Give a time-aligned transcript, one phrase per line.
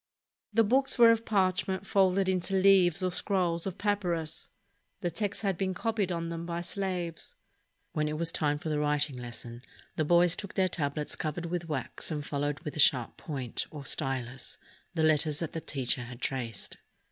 [0.51, 4.49] The books were of parch ment folded into leaves or scrolls of papyrus.
[5.01, 7.35] The text had been copied on them by slaves.
[7.93, 9.61] When it was time 397 ROME for the writing lesson,
[9.97, 13.85] the boys took their tablets covered with wax and followed with a sharp point, or
[13.85, 14.57] stilus,
[14.95, 16.77] the letters that the teacher had traced.